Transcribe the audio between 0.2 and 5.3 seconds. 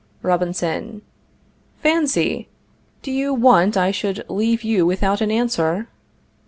Robinson. Fancy! Do you want I should leave you without an